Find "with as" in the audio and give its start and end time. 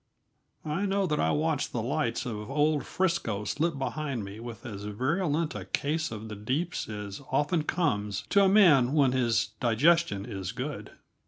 4.39-4.83